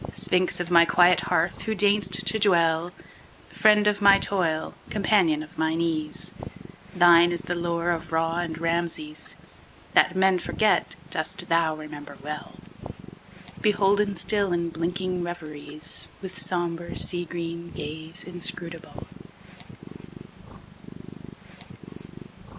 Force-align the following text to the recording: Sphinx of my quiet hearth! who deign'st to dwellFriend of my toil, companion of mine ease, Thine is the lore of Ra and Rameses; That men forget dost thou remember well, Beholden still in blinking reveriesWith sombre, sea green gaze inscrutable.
Sphinx 0.15 0.59
of 0.59 0.71
my 0.71 0.83
quiet 0.83 1.21
hearth! 1.29 1.61
who 1.61 1.75
deign'st 1.75 2.25
to 2.25 2.39
dwellFriend 2.39 3.85
of 3.85 4.01
my 4.01 4.17
toil, 4.17 4.73
companion 4.89 5.43
of 5.43 5.59
mine 5.59 5.79
ease, 5.79 6.33
Thine 6.95 7.31
is 7.31 7.41
the 7.43 7.53
lore 7.53 7.91
of 7.91 8.11
Ra 8.11 8.39
and 8.39 8.57
Rameses; 8.57 9.35
That 9.93 10.15
men 10.15 10.39
forget 10.39 10.95
dost 11.11 11.49
thou 11.49 11.75
remember 11.75 12.17
well, 12.23 12.55
Beholden 13.61 14.17
still 14.17 14.51
in 14.53 14.69
blinking 14.71 15.21
reveriesWith 15.21 16.35
sombre, 16.35 16.97
sea 16.97 17.23
green 17.25 17.69
gaze 17.69 18.23
inscrutable. 18.23 19.05